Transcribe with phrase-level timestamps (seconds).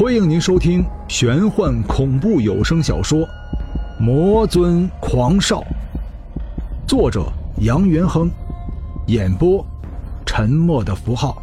[0.00, 3.18] 欢迎您收听玄幻恐怖有声小说
[4.00, 5.60] 《魔尊狂少》，
[6.88, 8.30] 作者杨元亨，
[9.08, 9.62] 演播
[10.24, 11.42] 沉默的符号。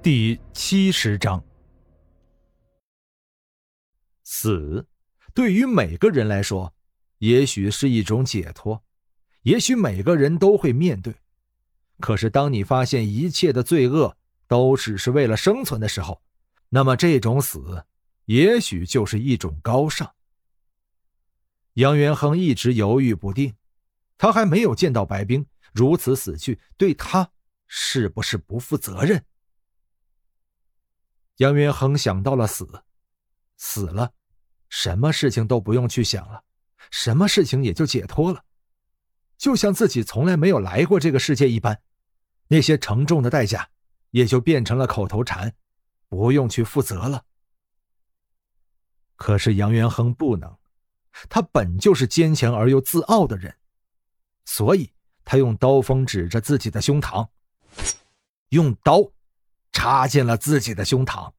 [0.00, 1.42] 第七十章，
[4.22, 4.86] 死
[5.34, 6.72] 对于每个人来说。
[7.24, 8.84] 也许是一种解脱，
[9.44, 11.14] 也许每个人都会面对。
[11.98, 14.14] 可是，当你发现一切的罪恶
[14.46, 16.20] 都只是为了生存的时候，
[16.68, 17.86] 那么这种死，
[18.26, 20.14] 也许就是一种高尚。
[21.74, 23.54] 杨元亨一直犹豫不定，
[24.18, 27.30] 他还没有见到白冰，如此死去，对他
[27.66, 29.24] 是不是不负责任？
[31.36, 32.68] 杨元亨想到了死，
[33.56, 34.12] 死了，
[34.68, 36.44] 什么事情都不用去想了。
[36.90, 38.44] 什么事情也就解脱了，
[39.36, 41.80] 就像自己从来没有来过这个世界一般，
[42.48, 43.68] 那些沉重的代价
[44.10, 45.54] 也就变成了口头禅，
[46.08, 47.24] 不用去负责了。
[49.16, 50.56] 可是杨元亨不能，
[51.28, 53.56] 他本就是坚强而又自傲的人，
[54.44, 54.92] 所以
[55.24, 57.28] 他用刀锋指着自己的胸膛，
[58.50, 59.00] 用刀
[59.72, 61.32] 插进了自己的胸膛，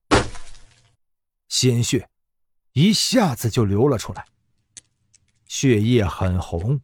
[1.47, 2.09] 鲜血
[2.73, 4.25] 一下子就流了出来。
[5.45, 6.79] 血液很红，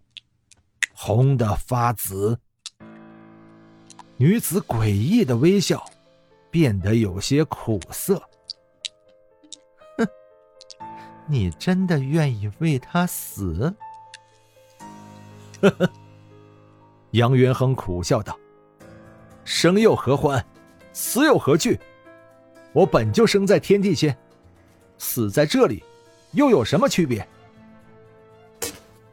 [0.93, 2.39] 红的发紫。
[4.17, 5.83] 女子诡异的微笑
[6.51, 8.21] 变得有些苦涩。
[9.97, 10.07] 哼，
[11.27, 13.73] 你真的愿意为他死？
[15.59, 15.89] 呵呵，
[17.11, 18.37] 杨元亨苦笑道
[19.43, 20.45] ：“生又何欢，
[20.93, 21.79] 死又何惧？
[22.73, 24.15] 我本就生在天地间，
[24.99, 25.83] 死在这里，
[26.33, 27.27] 又有什么区别？”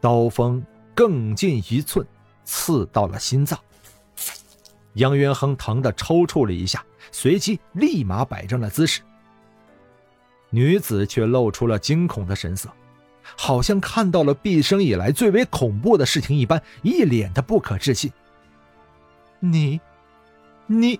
[0.00, 2.06] 刀锋更近一寸，
[2.44, 3.58] 刺到了心脏。
[4.94, 9.00] 杨元亨疼得抽搐了一下，随即立马摆正了姿势。
[10.50, 12.70] 女子却露出了惊恐的神色，
[13.36, 18.10] 好像看到了毕生以来最为恐怖的事情一般，一脸的不可置信。
[19.40, 19.80] 你，
[20.66, 20.98] 你！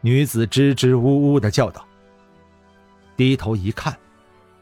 [0.00, 1.84] 女子支支吾吾的叫道。
[3.16, 3.96] 低头一看，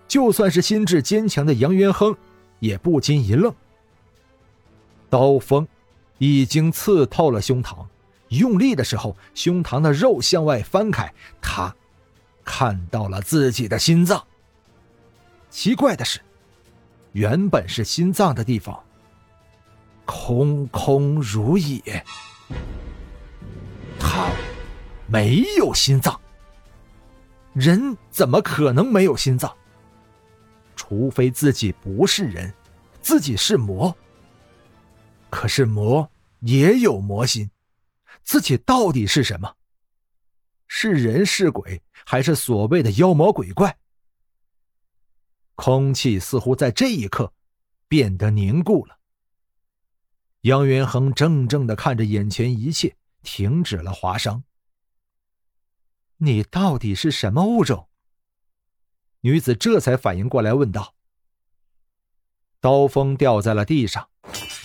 [0.09, 2.17] 就算是心智坚强的杨元亨。
[2.59, 3.55] 也不禁一愣，
[5.11, 5.67] 刀锋
[6.19, 7.87] 已经刺透了胸膛，
[8.28, 11.75] 用力的时候，胸膛的肉向外翻开，他
[12.45, 14.25] 看到了自己的心脏。
[15.50, 16.21] 奇怪的是，
[17.12, 18.83] 原本是心脏的地方，
[20.05, 22.05] 空空如也。
[23.99, 24.31] 他
[25.06, 26.21] 没有心脏，
[27.55, 29.53] 人怎么可能没有心脏？
[30.89, 32.55] 除非自己不是人，
[33.03, 33.97] 自己是魔。
[35.29, 36.09] 可是魔
[36.41, 37.51] 也有魔心，
[38.23, 39.53] 自己到底是什么？
[40.69, 43.77] 是人是鬼，还是所谓的妖魔鬼怪？
[45.57, 47.33] 空气似乎在这一刻
[47.89, 48.99] 变得凝固了。
[50.43, 54.45] 杨元亨怔怔的看着眼前一切，停止了划伤。
[56.19, 57.89] 你到底是什么物种？
[59.27, 60.95] 女子这才反应过来，问道
[62.63, 64.07] ：“刀锋掉在了地上。”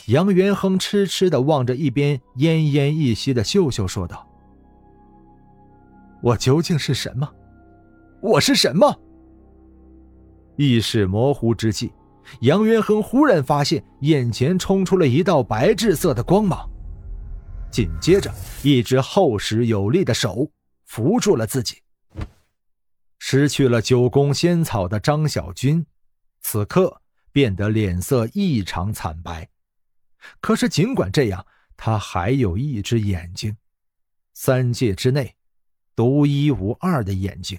[0.05, 4.29] 杨元亨痴痴的望着一边奄奄一息的秀秀，说道
[6.21, 7.27] ：“我究竟是什么？
[8.21, 8.95] 我是什么？”
[10.57, 11.91] 意识模糊之际，
[12.41, 16.69] 杨元亨忽然发现眼前冲出了一道白炽色的光芒，
[17.71, 20.47] 紧接着，一只厚实有力的手
[20.85, 21.77] 扶住了自己。
[23.23, 25.85] 失去了九宫仙草的张小军，
[26.41, 29.47] 此刻变得脸色异常惨白。
[30.39, 31.45] 可是尽管这样，
[31.77, 33.55] 他还有一只眼睛，
[34.33, 35.35] 三界之内
[35.95, 37.57] 独一无二的眼睛。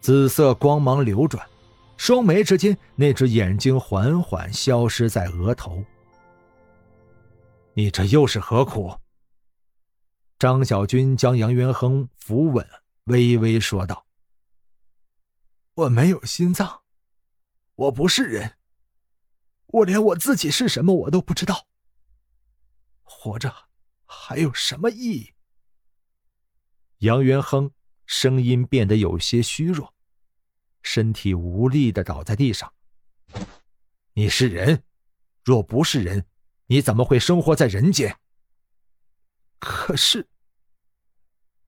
[0.00, 1.48] 紫色光芒流转，
[1.96, 5.82] 双眉之间那只眼睛缓缓消失在额头。
[7.74, 8.92] 你这又是何苦？
[10.36, 12.66] 张小军将杨元亨扶稳，
[13.04, 14.04] 微微说道。
[15.76, 16.84] 我没有心脏，
[17.74, 18.56] 我不是人，
[19.66, 21.68] 我连我自己是什么我都不知道。
[23.02, 23.68] 活着
[24.06, 25.34] 还有什么意义？
[26.98, 27.70] 杨元亨
[28.06, 29.94] 声音变得有些虚弱，
[30.80, 32.72] 身体无力的倒在地上。
[34.14, 34.82] 你是人，
[35.44, 36.26] 若不是人，
[36.68, 38.18] 你怎么会生活在人间？
[39.58, 40.26] 可是，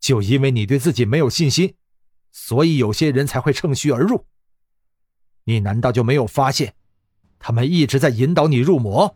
[0.00, 1.76] 就因为你对自己没有信心。
[2.40, 4.24] 所以有些人才会趁虚而入。
[5.42, 6.72] 你难道就没有发现，
[7.38, 9.12] 他们一直在引导你入魔。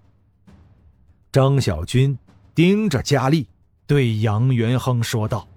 [1.31, 2.19] 张小军
[2.53, 3.49] 盯着佳丽，
[3.87, 5.49] 对杨元亨说道。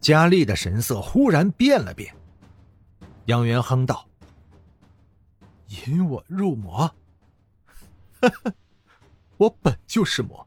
[0.00, 2.12] 佳丽的神色忽然变了变。
[3.26, 4.08] 杨元亨道
[5.86, 6.92] ：“引我入魔？
[8.20, 8.52] 哈哈，
[9.36, 10.44] 我本就是魔，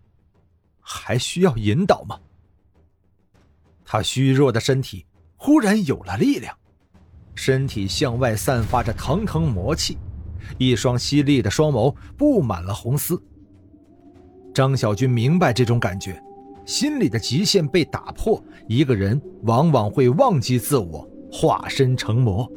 [0.81, 2.19] 还需要引导吗？”
[3.85, 5.05] 他虚弱的身体
[5.41, 6.53] 忽然有了力量，
[7.33, 9.97] 身体向外散发着腾腾魔气，
[10.57, 13.19] 一双犀利的双眸布满了红丝。
[14.53, 16.21] 张小军明白这种感觉。
[16.65, 22.47] 心里的极限被打破，一个人往往会忘记自我，化身成魔。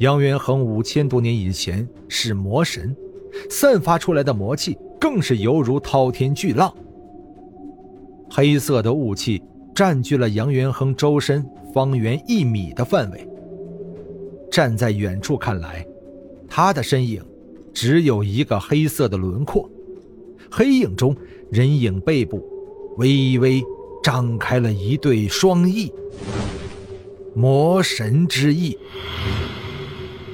[0.00, 2.96] 杨元恒五千多年以前是魔神，
[3.48, 6.74] 散发出来的魔气更是犹如滔天巨浪。
[8.28, 9.40] 黑色的雾气
[9.80, 11.42] 占据了杨元亨周身
[11.72, 13.26] 方圆一米的范围。
[14.50, 15.86] 站在远处看来，
[16.46, 17.24] 他的身影
[17.72, 19.66] 只有一个黑色的轮廓。
[20.50, 21.16] 黑影中，
[21.50, 22.46] 人影背部
[22.98, 23.64] 微微
[24.02, 25.90] 张开了一对双翼，
[27.34, 28.76] 魔神之翼。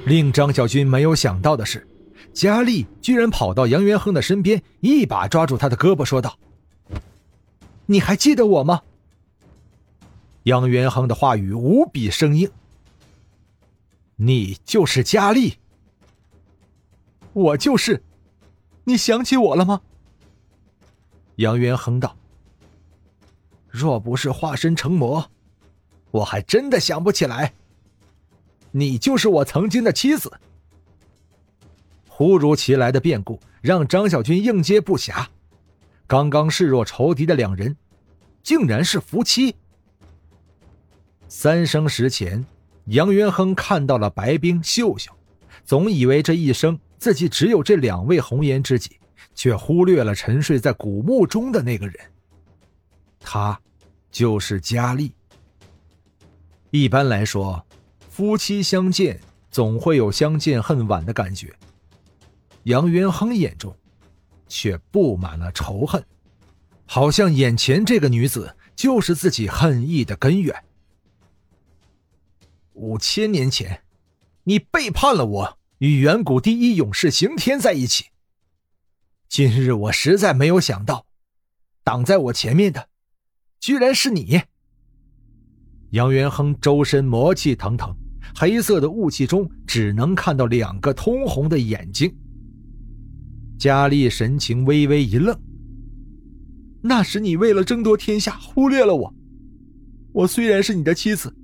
[0.06, 1.87] 令张小军没有想到的是，
[2.32, 6.37] 佳丽居然跑到杨元亨的身边，一把抓住他的胳膊，说道
[7.87, 8.81] ：“你还记得我吗？”
[10.46, 12.48] 杨元亨的话语无比生硬
[14.14, 15.58] ：“你就是佳丽，
[17.32, 18.00] 我就是，
[18.84, 19.81] 你想起我了吗？”
[21.34, 22.16] 杨元亨道
[23.66, 25.28] ：“若不是化身成魔，
[26.12, 27.52] 我还真的想不起来。
[28.70, 30.32] 你就是我曾经的妻子。”
[32.08, 35.26] 忽如其来的变故让张小军应接不暇。
[36.06, 37.76] 刚刚视若仇敌的两人，
[38.44, 39.56] 竟然是夫妻。
[41.28, 42.44] 三生石前，
[42.87, 45.12] 杨元亨看到了白冰、秀秀，
[45.64, 48.99] 总以为这一生自己只有这两位红颜知己。
[49.37, 51.94] 却忽略了沉睡在古墓中的那个人。
[53.20, 53.61] 他，
[54.11, 55.12] 就是佳丽。
[56.70, 57.64] 一般来说，
[58.08, 59.20] 夫妻相见
[59.50, 61.55] 总会有相见恨晚的感觉。
[62.62, 63.76] 杨元亨眼中，
[64.49, 66.02] 却布满了仇恨，
[66.87, 70.64] 好像眼前这个女子就是自己恨意的根源。
[72.76, 73.82] 五千年前，
[74.44, 78.05] 你背叛了我，与远古第一勇士刑天在一起。
[79.31, 81.06] 今日我实在没有想到，
[81.82, 82.88] 挡在我前面的，
[83.58, 84.43] 居然是你。
[85.93, 87.96] 杨元亨周身魔气腾腾，
[88.34, 92.14] 黑色的雾气中只能看到两个通红的眼睛。
[93.58, 95.34] 佳丽神情微微一愣。
[96.82, 99.14] 那时你为了争夺天下，忽略了我。
[100.12, 101.34] 我虽然是你的妻子，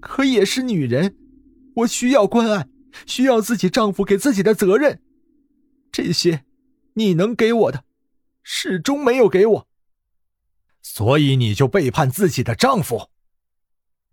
[0.00, 1.16] 可也是女人，
[1.76, 2.68] 我需要关爱，
[3.06, 5.02] 需要自己丈夫给自己的责任，
[5.90, 6.44] 这些。
[6.98, 7.84] 你能给我的，
[8.42, 9.68] 始终没有给我，
[10.80, 13.10] 所以你就背叛自己的丈夫。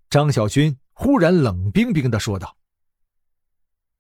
[0.10, 2.58] 张小军忽然冷冰冰的说道。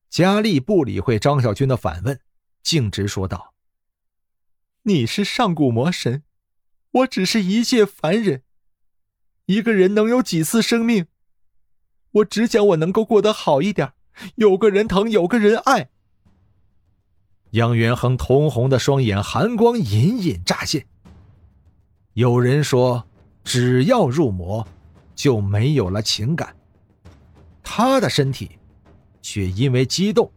[0.09, 2.19] 佳丽不理会张小军的反问，
[2.61, 3.55] 径直说道
[4.83, 6.23] ：“你是上古魔神，
[6.91, 8.43] 我只是一介凡人。
[9.45, 11.07] 一个人能有几次生命？
[12.13, 13.93] 我只想我能够过得好一点，
[14.35, 15.89] 有个人疼，有个人爱。”
[17.51, 20.87] 杨元亨通红的双眼，寒光隐隐乍现。
[22.13, 23.05] 有人说，
[23.43, 24.67] 只要入魔，
[25.15, 26.55] 就没有了情感。
[27.61, 28.57] 他的身体，
[29.21, 30.31] 却因为激动，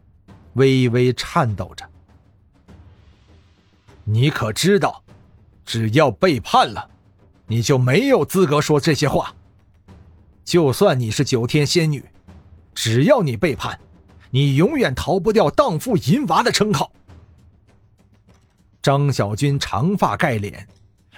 [0.54, 1.88] 微微颤抖着。
[4.04, 5.02] 你可知道，
[5.64, 6.90] 只要背叛了，
[7.46, 9.34] 你就没有资格说这些话。
[10.46, 12.04] 就算你是九天仙女，
[12.72, 13.80] 只要你背叛，
[14.30, 16.92] 你永远逃不掉荡妇淫娃的称号。
[18.80, 20.68] 张小军长发盖脸，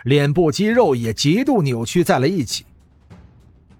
[0.04, 2.64] 脸部肌肉也极度扭曲在了一起。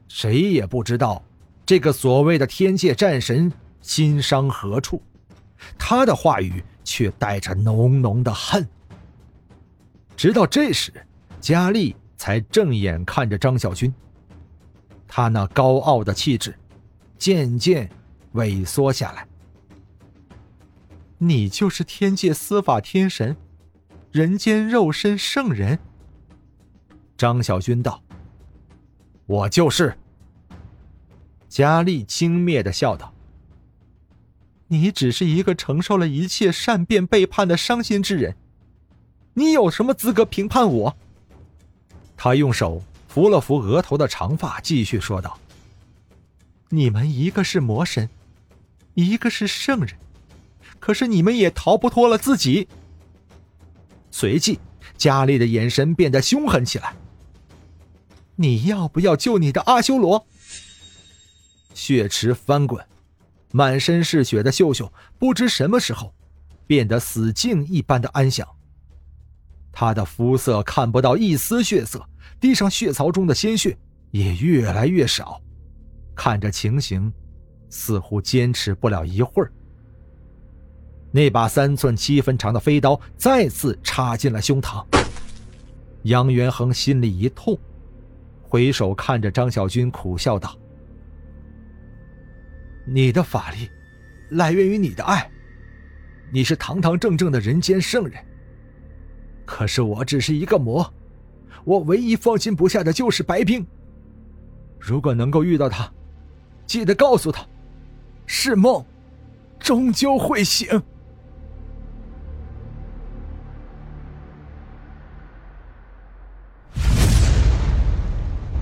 [0.07, 1.25] 谁也不知道
[1.65, 3.51] 这个所谓的天界战神
[3.81, 5.03] 心伤何处，
[5.79, 8.69] 他的话语却带着浓浓的恨。
[10.15, 10.93] 直到这时，
[11.41, 13.91] 佳丽才正眼看着张小军，
[15.09, 16.55] 他那高傲的气质
[17.19, 17.91] 渐渐
[18.35, 19.27] 萎缩下来。
[21.17, 23.37] 你就是天界司法天神。
[24.11, 25.79] 人间肉身圣人，
[27.17, 28.03] 张小军道
[29.27, 29.99] ：“我就是。”
[31.47, 33.13] 佳丽轻蔑的笑道
[34.69, 38.35] ：“你只是一个承受了一切善变背叛的伤心之人，
[39.35, 40.97] 你有什么资格评判我？”
[42.17, 42.83] 他用手
[43.19, 45.37] 扶了扶额头的长发，继续说道
[46.71, 48.09] ：“你们一个是魔神，
[48.95, 49.91] 一个是圣人，
[50.79, 52.69] 可是你们也逃不脱了自己。
[54.13, 54.61] 随即，
[54.97, 56.95] 佳丽的眼神变得凶狠起来。
[58.37, 60.25] 你要不要救你的阿修罗？
[61.75, 62.87] 血池翻滚，
[63.51, 66.15] 满身是血的秀秀不知什么时候
[66.69, 68.49] 变得死静一般的安详。
[69.73, 72.05] 他的肤色看不到一丝血色，
[72.41, 73.77] 地上血槽中的鲜血
[74.11, 75.41] 也越来越少。
[76.15, 77.13] 看着情形，
[77.71, 79.53] 似乎坚持不了一会儿。
[81.13, 84.85] 那把三寸七分长的飞刀再次插进了胸膛。
[86.03, 87.59] 杨元亨心里一痛，
[88.43, 90.57] 回首看着张小军，苦笑道
[92.87, 93.69] ：“你的法力
[94.31, 95.31] 来源于你的爱，
[96.33, 98.25] 你是堂堂正正的人间圣人。
[99.49, 100.93] 可是我只是一个魔，
[101.65, 103.67] 我唯一放心不下的就是白冰。
[104.79, 105.91] 如果能够遇到他，
[106.67, 107.47] 记得告诉他，
[108.27, 108.85] 是梦，
[109.59, 110.69] 终究会醒。”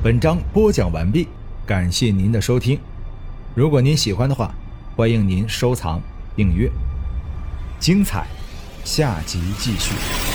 [0.05, 1.27] 本章播讲完毕，
[1.67, 2.79] 感谢您的收听。
[3.57, 4.55] 如果您喜欢的话，
[4.95, 6.01] 欢迎您收藏、
[6.37, 6.71] 订阅。
[7.81, 8.29] 精彩，
[8.85, 10.26] 下集继续。